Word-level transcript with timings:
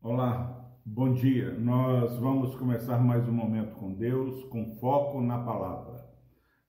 Olá, 0.00 0.70
bom 0.86 1.12
dia. 1.12 1.58
Nós 1.58 2.16
vamos 2.18 2.54
começar 2.54 2.98
mais 2.98 3.28
um 3.28 3.32
momento 3.32 3.74
com 3.74 3.92
Deus, 3.92 4.44
com 4.44 4.76
foco 4.76 5.20
na 5.20 5.38
palavra. 5.38 6.08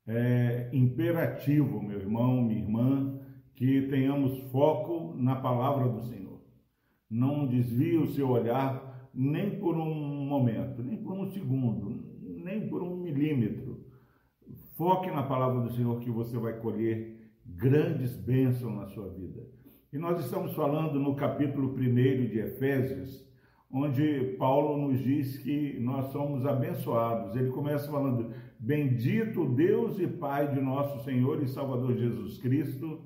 É 0.07 0.71
imperativo, 0.73 1.79
meu 1.79 1.99
irmão, 1.99 2.41
minha 2.41 2.59
irmã, 2.59 3.19
que 3.53 3.83
tenhamos 3.83 4.39
foco 4.51 5.13
na 5.15 5.35
palavra 5.35 5.87
do 5.87 6.01
Senhor. 6.01 6.41
Não 7.07 7.45
desvie 7.45 7.97
o 7.97 8.07
seu 8.07 8.29
olhar 8.29 9.09
nem 9.13 9.59
por 9.59 9.77
um 9.77 10.25
momento, 10.25 10.81
nem 10.81 10.97
por 10.97 11.13
um 11.13 11.29
segundo, 11.29 12.03
nem 12.43 12.67
por 12.67 12.81
um 12.81 12.95
milímetro. 12.95 13.85
Foque 14.75 15.11
na 15.11 15.21
palavra 15.21 15.61
do 15.61 15.71
Senhor 15.71 15.99
que 15.99 16.09
você 16.09 16.35
vai 16.37 16.53
colher 16.59 17.24
grandes 17.45 18.15
bênçãos 18.15 18.75
na 18.75 18.87
sua 18.87 19.09
vida. 19.09 19.45
E 19.93 19.97
nós 19.97 20.23
estamos 20.23 20.53
falando 20.53 20.99
no 20.99 21.15
capítulo 21.15 21.73
1 21.73 21.75
de 22.27 22.39
Efésios, 22.39 23.25
onde 23.71 24.35
Paulo 24.37 24.77
nos 24.77 24.99
diz 24.99 25.37
que 25.37 25.79
nós 25.79 26.11
somos 26.11 26.45
abençoados. 26.45 27.35
Ele 27.35 27.51
começa 27.51 27.89
falando: 27.89 28.31
Bendito 28.59 29.45
Deus 29.45 29.99
e 29.99 30.07
Pai 30.07 30.53
de 30.53 30.59
nosso 30.59 31.03
Senhor 31.03 31.41
e 31.43 31.47
Salvador 31.47 31.95
Jesus 31.95 32.37
Cristo, 32.39 33.01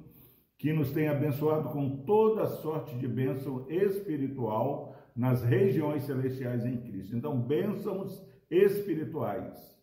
que 0.58 0.74
nos 0.74 0.92
tem 0.92 1.08
abençoado 1.08 1.70
com 1.70 2.04
toda 2.06 2.48
sorte 2.48 2.98
de 2.98 3.08
bênção 3.08 3.66
espiritual 3.70 4.96
nas 5.16 5.44
regiões 5.44 6.04
celestiais 6.04 6.66
em 6.66 6.78
Cristo. 6.78 7.16
Então, 7.16 7.40
bênçãos 7.40 8.26
espirituais. 8.50 9.79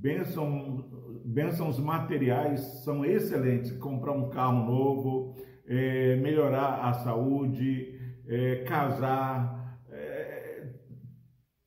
Bênção, 0.00 1.22
bênçãos 1.24 1.78
materiais 1.78 2.60
são 2.84 3.04
excelentes. 3.04 3.72
Comprar 3.72 4.12
um 4.12 4.28
carro 4.28 4.66
novo, 4.66 5.36
é, 5.66 6.16
melhorar 6.16 6.88
a 6.88 6.92
saúde, 6.92 7.98
é, 8.26 8.64
casar, 8.64 9.80
é, 9.90 10.68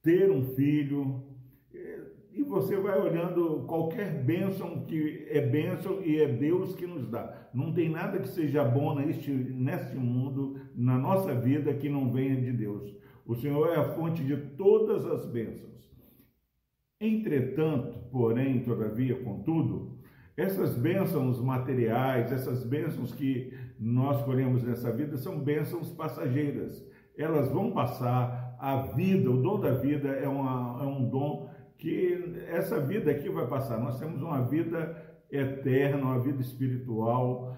ter 0.04 0.30
um 0.30 0.44
filho. 0.56 1.24
E 2.38 2.44
você 2.44 2.78
vai 2.78 3.02
olhando 3.02 3.66
qualquer 3.66 4.24
bênção 4.24 4.86
que 4.86 5.26
é 5.28 5.42
bênção 5.42 6.04
e 6.04 6.20
é 6.20 6.28
Deus 6.28 6.76
que 6.76 6.86
nos 6.86 7.10
dá. 7.10 7.50
Não 7.52 7.74
tem 7.74 7.90
nada 7.90 8.20
que 8.20 8.28
seja 8.28 8.64
bom 8.64 8.94
neste, 8.94 9.32
neste 9.32 9.96
mundo, 9.96 10.62
na 10.76 11.00
nossa 11.00 11.34
vida, 11.34 11.74
que 11.74 11.90
não 11.90 12.14
venha 12.14 12.36
de 12.36 12.52
Deus. 12.52 12.96
O 13.26 13.34
Senhor 13.36 13.70
é 13.70 13.78
a 13.78 13.90
fonte 13.96 14.24
de 14.24 14.38
todas 14.56 15.04
as 15.08 15.26
bênçãos. 15.26 15.87
Entretanto, 17.00 18.00
porém, 18.12 18.64
todavia, 18.64 19.16
contudo, 19.24 19.98
essas 20.36 20.76
bênçãos 20.76 21.40
materiais, 21.40 22.32
essas 22.32 22.64
bênçãos 22.64 23.14
que 23.14 23.54
nós 23.80 24.22
colhemos 24.24 24.64
nessa 24.64 24.92
vida, 24.92 25.18
são 25.18 25.40
bênçãos 25.40 25.92
passageiras. 25.92 26.84
Elas 27.16 27.50
vão 27.50 27.72
passar, 27.72 28.56
a 28.60 28.78
vida, 28.78 29.30
o 29.30 29.42
dom 29.42 29.60
da 29.60 29.72
vida 29.72 30.10
é, 30.10 30.28
uma, 30.28 30.84
é 30.84 30.86
um 30.86 31.08
dom 31.08 31.50
que 31.78 32.36
essa 32.48 32.80
vida 32.80 33.12
aqui 33.12 33.30
vai 33.30 33.48
passar. 33.48 33.80
Nós 33.80 34.00
temos 34.00 34.22
uma 34.22 34.42
vida 34.42 35.06
eterna, 35.32 36.04
uma 36.04 36.20
vida 36.20 36.42
espiritual, 36.42 37.56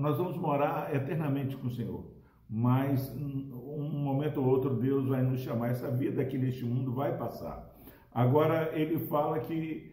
nós 0.00 0.16
vamos 0.16 0.36
morar 0.36 0.94
eternamente 0.94 1.56
com 1.56 1.68
o 1.68 1.70
Senhor. 1.70 2.04
Mas 2.48 3.14
um 3.16 3.90
momento 3.90 4.40
ou 4.40 4.46
outro 4.46 4.74
Deus 4.74 5.06
vai 5.06 5.22
nos 5.22 5.40
chamar, 5.40 5.70
essa 5.70 5.90
vida 5.90 6.20
aqui 6.22 6.36
neste 6.36 6.64
mundo 6.64 6.92
vai 6.92 7.16
passar. 7.16 7.73
Agora 8.14 8.70
ele 8.78 9.00
fala 9.00 9.40
que 9.40 9.90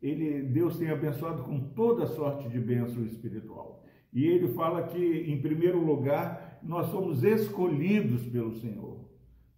ele, 0.00 0.42
Deus 0.42 0.78
tem 0.78 0.90
abençoado 0.90 1.42
com 1.42 1.58
toda 1.58 2.06
sorte 2.06 2.48
de 2.48 2.60
bênção 2.60 3.04
espiritual. 3.04 3.82
E 4.12 4.24
ele 4.26 4.48
fala 4.54 4.84
que, 4.84 5.24
em 5.26 5.40
primeiro 5.40 5.84
lugar, 5.84 6.60
nós 6.62 6.86
somos 6.86 7.24
escolhidos 7.24 8.22
pelo 8.26 8.54
Senhor. 8.54 9.00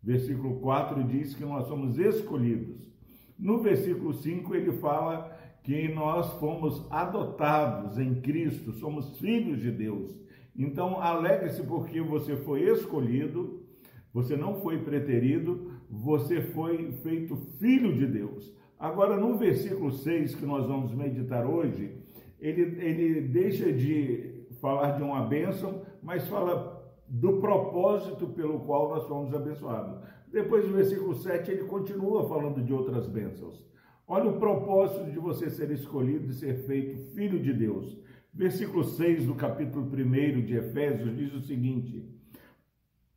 Versículo 0.03 0.61
4 0.61 1.05
diz 1.05 1.35
que 1.35 1.45
nós 1.45 1.67
somos 1.67 1.99
escolhidos. 1.99 2.91
No 3.39 3.59
versículo 3.59 4.15
5 4.15 4.55
ele 4.55 4.73
fala 4.73 5.37
que 5.63 5.89
nós 5.89 6.33
fomos 6.35 6.87
adotados 6.91 7.99
em 7.99 8.15
Cristo, 8.21 8.73
somos 8.73 9.19
filhos 9.19 9.61
de 9.61 9.71
Deus. 9.71 10.17
Então, 10.57 11.03
alegre-se 11.03 11.63
porque 11.65 12.01
você 12.01 12.37
foi 12.37 12.63
escolhido, 12.63 13.63
você 14.15 14.37
não 14.37 14.61
foi 14.63 14.79
preterido, 14.79 15.73
você 15.91 16.41
foi 16.41 16.93
feito 17.03 17.37
filho 17.59 17.95
de 17.95 18.07
Deus. 18.07 18.55
Agora, 18.79 19.17
no 19.17 19.37
versículo 19.37 19.93
6 19.93 20.35
que 20.35 20.45
nós 20.45 20.67
vamos 20.67 20.93
meditar 20.93 21.47
hoje, 21.47 21.97
ele, 22.41 22.63
ele 22.85 23.21
deixa 23.23 23.73
de 23.73 24.47
falar 24.61 24.93
de 24.93 25.03
uma 25.03 25.23
bênção, 25.27 25.83
mas 26.03 26.29
fala 26.29 26.77
do 27.09 27.39
propósito 27.39 28.27
pelo 28.29 28.61
qual 28.61 28.91
nós 28.91 29.07
fomos 29.07 29.35
abençoados. 29.35 29.99
Depois, 30.31 30.67
no 30.69 30.75
versículo 30.75 31.15
7, 31.15 31.51
ele 31.51 31.65
continua 31.65 32.29
falando 32.29 32.63
de 32.63 32.73
outras 32.73 33.07
bênçãos. 33.07 33.65
Olha 34.09 34.31
o 34.31 34.39
propósito 34.39 35.11
de 35.11 35.19
você 35.19 35.49
ser 35.51 35.71
escolhido 35.71 36.31
e 36.31 36.35
ser 36.35 36.55
feito 36.67 37.15
filho 37.15 37.41
de 37.43 37.53
Deus. 37.53 37.97
Versículo 38.33 38.85
6 38.85 39.27
do 39.27 39.35
capítulo 39.35 39.87
1 39.87 40.45
de 40.45 40.57
Efésios 40.57 41.17
diz 41.17 41.33
o 41.33 41.41
seguinte: 41.41 42.05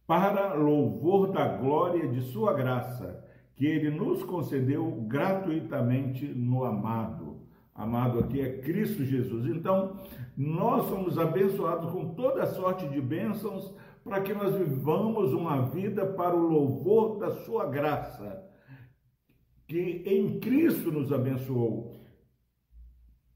para 0.10 0.56
louvor 0.56 1.32
da 1.32 1.48
glória 1.48 2.08
de 2.08 2.22
Sua 2.32 2.52
graça, 2.52 3.24
que 3.56 3.64
Ele 3.64 3.92
nos 3.92 4.24
concedeu 4.24 4.90
gratuitamente 5.08 6.26
no 6.26 6.66
amado. 6.66 7.42
Amado 7.76 8.18
aqui 8.18 8.42
é 8.42 8.58
Cristo 8.58 9.06
Jesus. 9.06 9.46
Então, 9.46 10.00
nós 10.36 10.88
somos 10.90 11.20
abençoados 11.20 11.92
com 11.92 12.16
toda 12.16 12.48
sorte 12.48 12.90
de 12.90 13.00
bênçãos 13.00 13.72
para 14.04 14.20
que 14.20 14.34
nós 14.34 14.56
vivamos 14.56 15.32
uma 15.32 15.62
vida 15.68 16.08
para 16.08 16.36
o 16.36 16.40
louvor 16.40 17.20
da 17.20 17.30
Sua 17.44 17.68
graça, 17.68 18.44
que 19.68 20.02
em 20.08 20.40
Cristo 20.40 20.92
nos 20.92 21.14
abençoou. 21.14 22.02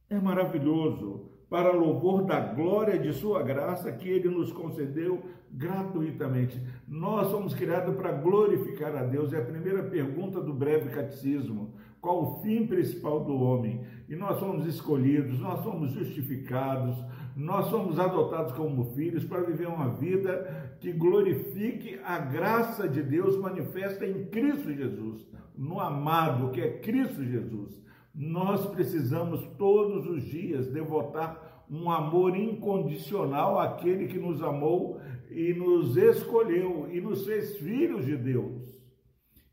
É 0.10 0.20
maravilhoso 0.20 1.33
para 1.54 1.72
louvor 1.72 2.24
da 2.24 2.40
glória 2.40 2.98
de 2.98 3.14
Sua 3.14 3.44
graça 3.44 3.92
que 3.92 4.10
Ele 4.10 4.28
nos 4.28 4.52
concedeu 4.52 5.22
gratuitamente. 5.52 6.60
Nós 6.88 7.28
somos 7.28 7.54
criados 7.54 7.96
para 7.96 8.12
glorificar 8.12 8.96
a 8.96 9.04
Deus. 9.04 9.32
É 9.32 9.38
a 9.38 9.46
primeira 9.46 9.84
pergunta 9.84 10.42
do 10.42 10.52
breve 10.52 10.90
catecismo. 10.90 11.76
Qual 12.02 12.24
o 12.24 12.42
fim 12.42 12.66
principal 12.66 13.24
do 13.24 13.36
homem? 13.36 13.86
E 14.10 14.16
nós 14.16 14.40
somos 14.40 14.66
escolhidos, 14.66 15.40
nós 15.40 15.62
somos 15.62 15.92
justificados, 15.92 16.98
nós 17.36 17.68
somos 17.68 18.00
adotados 18.00 18.54
como 18.54 18.86
filhos 18.96 19.24
para 19.24 19.42
viver 19.42 19.68
uma 19.68 19.90
vida 19.90 20.76
que 20.80 20.92
glorifique 20.92 22.00
a 22.04 22.18
graça 22.18 22.90
de 22.90 23.04
Deus 23.04 23.38
manifesta 23.38 24.08
em 24.08 24.26
Cristo 24.26 24.74
Jesus, 24.74 25.24
no 25.56 25.80
amado 25.80 26.50
que 26.50 26.62
é 26.62 26.80
Cristo 26.80 27.24
Jesus. 27.24 27.80
Nós 28.14 28.66
precisamos 28.68 29.42
todos 29.58 30.08
os 30.08 30.24
dias 30.24 30.68
devotar 30.68 31.66
um 31.70 31.90
amor 31.90 32.36
incondicional 32.38 33.60
àquele 33.60 34.08
que 34.08 34.20
nos 34.20 34.42
amou 34.44 35.00
e 35.32 35.54
nos 35.54 35.98
escolheu 35.98 36.88
e 36.92 37.02
nos 37.02 37.26
fez 37.26 37.58
filhos 37.58 38.06
de 38.06 38.16
Deus. 38.16 38.80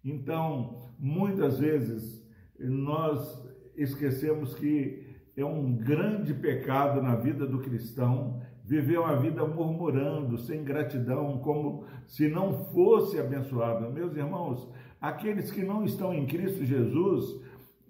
Então, 0.04 0.91
muitas 0.99 1.59
vezes 1.59 2.22
nós 2.59 3.43
esquecemos 3.75 4.54
que 4.54 5.06
é 5.37 5.44
um 5.44 5.75
grande 5.76 6.34
pecado 6.34 7.00
na 7.00 7.16
vida 7.16 7.47
do 7.47 7.60
cristão 7.60 8.43
viver 8.70 9.00
uma 9.00 9.16
vida 9.16 9.44
murmurando, 9.44 10.38
sem 10.38 10.62
gratidão, 10.62 11.38
como 11.38 11.84
se 12.06 12.28
não 12.28 12.66
fosse 12.66 13.19
abençoado. 13.19 13.91
Meus 13.91 14.15
irmãos, 14.15 14.70
aqueles 15.00 15.50
que 15.50 15.65
não 15.65 15.84
estão 15.84 16.15
em 16.15 16.25
Cristo 16.25 16.65
Jesus, 16.65 17.41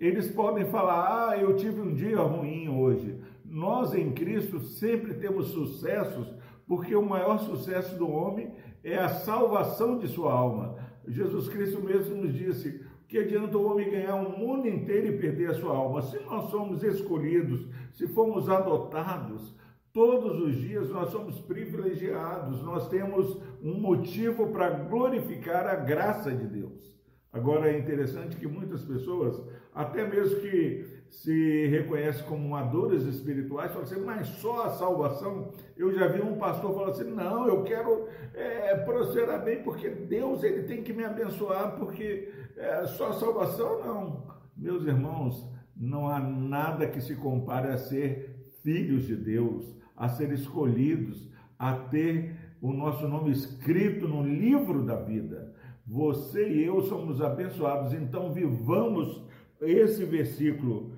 eles 0.01 0.29
podem 0.31 0.65
falar: 0.65 1.31
ah, 1.31 1.37
eu 1.37 1.55
tive 1.57 1.81
um 1.81 1.95
dia 1.95 2.19
ruim 2.21 2.69
hoje. 2.69 3.21
Nós 3.45 3.95
em 3.95 4.13
Cristo 4.13 4.59
sempre 4.61 5.15
temos 5.15 5.49
sucessos, 5.49 6.33
porque 6.67 6.95
o 6.97 7.07
maior 7.07 7.39
sucesso 7.39 7.97
do 7.97 8.09
homem 8.09 8.51
é 8.83 8.97
a 8.97 9.09
salvação 9.09 9.99
de 9.99 10.09
sua 10.09 10.33
alma. 10.33 10.77
Jesus 11.07 11.49
Cristo 11.49 11.83
mesmo 11.83 12.17
nos 12.17 12.33
disse: 12.33 12.85
que 13.11 13.19
adianta 13.19 13.59
o 13.59 13.65
homem 13.65 13.91
ganhar 13.91 14.15
o 14.15 14.39
mundo 14.39 14.69
inteiro 14.69 15.09
e 15.09 15.19
perder 15.19 15.51
a 15.51 15.55
sua 15.55 15.77
alma? 15.77 16.01
Se 16.01 16.17
nós 16.21 16.49
somos 16.49 16.85
escolhidos, 16.85 17.67
se 17.93 18.07
fomos 18.07 18.49
adotados, 18.49 19.53
todos 19.93 20.41
os 20.41 20.55
dias 20.55 20.89
nós 20.91 21.11
somos 21.11 21.41
privilegiados, 21.41 22.63
nós 22.63 22.89
temos 22.89 23.37
um 23.61 23.81
motivo 23.81 24.53
para 24.53 24.71
glorificar 24.71 25.67
a 25.67 25.75
graça 25.75 26.31
de 26.31 26.47
Deus. 26.47 27.00
Agora 27.33 27.71
é 27.71 27.79
interessante 27.79 28.37
que 28.37 28.47
muitas 28.47 28.83
pessoas, 28.83 29.41
até 29.73 30.07
mesmo 30.07 30.41
que 30.41 30.85
se 31.09 31.67
reconhecem 31.69 32.25
como 32.25 32.49
maduras 32.49 33.05
espirituais, 33.05 33.71
falam 33.71 33.85
assim, 33.85 34.01
mas 34.05 34.27
só 34.27 34.67
a 34.67 34.71
salvação? 34.71 35.53
Eu 35.77 35.93
já 35.93 36.09
vi 36.09 36.21
um 36.21 36.37
pastor 36.39 36.75
falar 36.75 36.91
assim, 36.91 37.11
não, 37.11 37.47
eu 37.47 37.63
quero 37.63 38.09
é, 38.35 38.75
prosperar 38.77 39.45
bem, 39.45 39.63
porque 39.63 39.89
Deus 39.89 40.43
ele 40.43 40.65
tem 40.65 40.83
que 40.83 40.93
me 40.93 41.05
abençoar, 41.05 41.77
porque 41.77 42.33
é, 42.57 42.87
só 42.87 43.11
a 43.11 43.15
salvação 43.15 43.85
não. 43.85 44.41
Meus 44.57 44.85
irmãos, 44.85 45.49
não 45.77 46.09
há 46.09 46.19
nada 46.19 46.89
que 46.89 47.01
se 47.01 47.15
compare 47.15 47.69
a 47.69 47.79
ser 47.79 48.51
filhos 48.63 49.07
de 49.07 49.15
Deus, 49.17 49.77
a 49.97 50.09
ser 50.09 50.33
escolhidos, 50.33 51.31
a 51.59 51.75
ter 51.75 52.35
o 52.61 52.73
nosso 52.73 53.09
nome 53.09 53.31
escrito 53.31 54.07
no 54.07 54.23
livro 54.23 54.85
da 54.85 54.97
vida. 54.97 55.55
Você 55.91 56.49
e 56.49 56.65
eu 56.65 56.83
somos 56.83 57.21
abençoados, 57.21 57.93
então 57.93 58.33
vivamos 58.33 59.25
esse 59.61 60.05
versículo, 60.05 60.93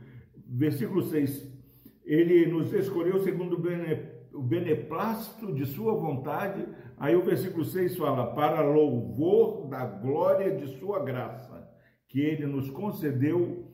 versículo 0.47 1.00
6. 1.00 1.50
Ele 2.05 2.44
nos 2.53 2.71
escolheu 2.75 3.19
segundo 3.21 3.56
o 4.35 4.43
beneplácito 4.43 5.50
de 5.55 5.65
sua 5.65 5.94
vontade. 5.94 6.69
Aí 6.99 7.17
o 7.17 7.25
versículo 7.25 7.65
6 7.65 7.97
fala: 7.97 8.35
para 8.35 8.61
louvor 8.61 9.67
da 9.67 9.87
glória 9.87 10.55
de 10.55 10.79
sua 10.79 11.03
graça, 11.03 11.67
que 12.06 12.21
ele 12.21 12.45
nos 12.45 12.69
concedeu 12.69 13.67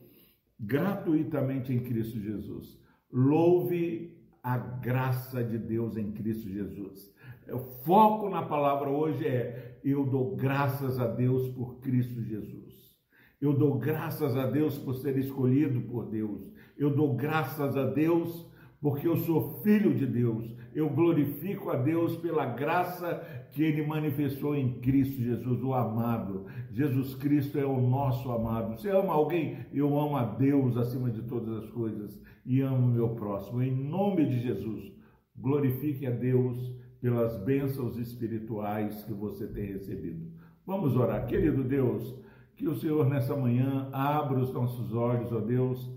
gratuitamente 0.57 1.73
em 1.73 1.83
Cristo 1.83 2.17
Jesus. 2.17 2.79
Louve 3.11 4.18
a 4.49 4.57
graça 4.57 5.43
de 5.43 5.59
Deus 5.59 5.95
em 5.95 6.11
Cristo 6.11 6.49
Jesus. 6.49 7.13
O 7.51 7.59
foco 7.59 8.29
na 8.29 8.41
palavra 8.41 8.89
hoje 8.89 9.27
é: 9.27 9.79
eu 9.83 10.03
dou 10.05 10.35
graças 10.35 10.99
a 10.99 11.05
Deus 11.05 11.49
por 11.49 11.79
Cristo 11.79 12.19
Jesus. 12.23 12.97
Eu 13.39 13.53
dou 13.53 13.77
graças 13.77 14.35
a 14.35 14.47
Deus 14.47 14.75
por 14.79 14.95
ser 14.95 15.17
escolhido 15.17 15.81
por 15.81 16.09
Deus. 16.09 16.51
Eu 16.75 16.89
dou 16.89 17.15
graças 17.15 17.77
a 17.77 17.85
Deus 17.85 18.48
porque 18.81 19.07
eu 19.07 19.17
sou 19.17 19.61
filho 19.61 19.93
de 19.93 20.05
Deus. 20.05 20.55
Eu 20.73 20.89
glorifico 20.89 21.69
a 21.69 21.75
Deus 21.75 22.15
pela 22.17 22.45
graça 22.45 23.47
que 23.51 23.63
ele 23.63 23.85
manifestou 23.85 24.55
em 24.55 24.79
Cristo 24.79 25.21
Jesus, 25.21 25.61
o 25.61 25.73
amado. 25.73 26.45
Jesus 26.71 27.15
Cristo 27.15 27.59
é 27.59 27.65
o 27.65 27.81
nosso 27.81 28.31
amado. 28.31 28.77
Você 28.77 28.89
ama 28.89 29.13
alguém? 29.13 29.57
Eu 29.73 29.99
amo 29.99 30.15
a 30.15 30.23
Deus 30.23 30.77
acima 30.77 31.09
de 31.09 31.23
todas 31.23 31.63
as 31.63 31.69
coisas 31.71 32.21
e 32.45 32.61
amo 32.61 32.87
o 32.87 32.91
meu 32.91 33.09
próximo. 33.09 33.61
Em 33.61 33.75
nome 33.75 34.25
de 34.25 34.39
Jesus, 34.39 34.93
glorifique 35.35 36.05
a 36.05 36.11
Deus 36.11 36.71
pelas 37.01 37.37
bênçãos 37.43 37.97
espirituais 37.97 39.03
que 39.03 39.13
você 39.13 39.47
tem 39.47 39.65
recebido. 39.65 40.31
Vamos 40.65 40.95
orar. 40.95 41.25
Querido 41.25 41.63
Deus, 41.63 42.15
que 42.55 42.67
o 42.67 42.75
Senhor 42.75 43.09
nessa 43.09 43.35
manhã 43.35 43.89
abra 43.91 44.39
os 44.39 44.53
nossos 44.53 44.93
olhos, 44.93 45.31
ó 45.31 45.39
Deus, 45.39 45.89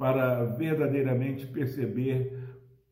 para 0.00 0.46
verdadeiramente 0.46 1.46
perceber 1.46 2.34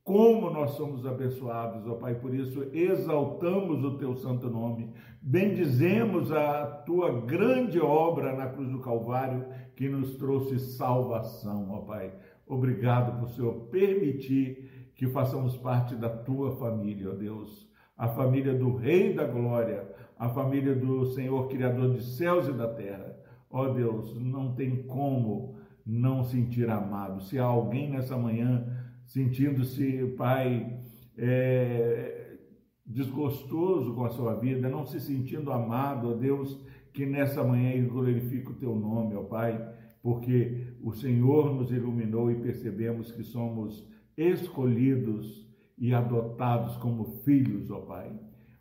como 0.05 0.51
nós 0.51 0.73
somos 0.73 1.07
abençoados, 1.07 1.87
ó 1.87 1.95
Pai. 1.95 2.15
Por 2.17 2.35
isso, 2.35 2.69
exaltamos 2.71 3.83
o 3.83 3.97
teu 3.97 4.15
santo 4.15 4.51
nome, 4.51 4.93
bendizemos 5.23 6.31
a 6.31 6.67
tua 6.67 7.23
grande 7.23 7.81
obra 7.81 8.37
na 8.37 8.49
cruz 8.49 8.71
do 8.71 8.81
Calvário 8.81 9.47
que 9.75 9.89
nos 9.89 10.17
trouxe 10.17 10.59
salvação, 10.59 11.71
ó 11.71 11.79
Pai. 11.79 12.13
Obrigado 12.47 13.19
por 13.19 13.31
Senhor 13.31 13.55
permitir 13.71 14.93
que 14.95 15.07
façamos 15.07 15.57
parte 15.57 15.97
da 15.97 16.11
tua 16.11 16.57
família, 16.57 17.11
ó 17.11 17.15
Deus, 17.15 17.67
a 17.97 18.07
família 18.09 18.53
do 18.53 18.77
Rei 18.77 19.15
da 19.15 19.25
Glória, 19.25 19.91
a 20.19 20.29
família 20.29 20.75
do 20.75 21.07
Senhor 21.07 21.49
Criador 21.49 21.95
de 21.95 22.03
céus 22.03 22.47
e 22.49 22.53
da 22.53 22.69
terra. 22.69 23.17
Ó 23.51 23.67
Deus, 23.69 24.15
não 24.15 24.55
tem 24.55 24.83
como 24.83 25.58
não 25.89 26.23
sentir 26.23 26.69
amado. 26.69 27.23
Se 27.23 27.39
há 27.39 27.45
alguém 27.45 27.89
nessa 27.89 28.15
manhã 28.15 28.67
sentindo-se, 29.07 30.15
Pai, 30.19 30.79
é, 31.17 32.37
desgostoso 32.85 33.95
com 33.95 34.05
a 34.05 34.11
sua 34.11 34.35
vida, 34.35 34.69
não 34.69 34.85
se 34.85 35.01
sentindo 35.01 35.51
amado, 35.51 36.11
ó 36.11 36.15
Deus, 36.15 36.63
que 36.93 37.07
nessa 37.07 37.43
manhã 37.43 37.71
ele 37.71 37.89
glorifique 37.89 38.51
o 38.51 38.55
teu 38.55 38.77
nome, 38.77 39.15
ó 39.15 39.23
Pai, 39.23 39.67
porque 40.03 40.75
o 40.83 40.93
Senhor 40.93 41.55
nos 41.55 41.73
iluminou 41.73 42.31
e 42.31 42.37
percebemos 42.37 43.11
que 43.11 43.23
somos 43.23 43.89
escolhidos 44.15 45.49
e 45.79 45.95
adotados 45.95 46.77
como 46.77 47.23
filhos, 47.25 47.71
ó 47.71 47.81
Pai. 47.81 48.13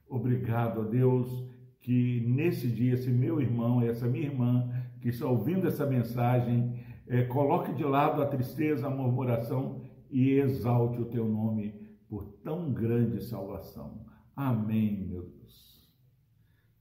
Obrigado, 0.07 0.79
ó 0.79 0.83
Deus, 0.83 1.45
que 1.81 2.23
nesse 2.25 2.67
dia, 2.67 2.93
esse 2.93 3.09
meu 3.09 3.41
irmão, 3.41 3.81
essa 3.81 4.07
minha 4.07 4.27
irmã, 4.27 4.69
que 5.01 5.09
está 5.09 5.25
ouvindo 5.25 5.67
essa 5.67 5.85
mensagem, 5.85 6.73
é, 7.07 7.23
coloque 7.23 7.73
de 7.73 7.83
lado 7.83 8.21
a 8.21 8.27
tristeza, 8.27 8.87
a 8.87 8.89
murmuração 8.89 9.81
e 10.09 10.31
exalte 10.31 11.01
o 11.01 11.05
teu 11.05 11.27
nome 11.27 11.73
por 12.09 12.25
tão 12.43 12.71
grande 12.71 13.23
salvação. 13.23 14.05
Amém, 14.35 15.07
meu 15.07 15.23
Deus. 15.23 15.89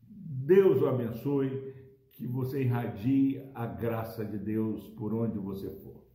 Deus 0.09 0.83
o 0.83 0.89
abençoe, 0.89 1.75
que 2.13 2.27
você 2.27 2.63
irradie 2.63 3.43
a 3.55 3.67
graça 3.67 4.25
de 4.25 4.39
Deus 4.39 4.89
por 4.91 5.13
onde 5.13 5.39
você 5.39 5.71
for. 5.71 6.07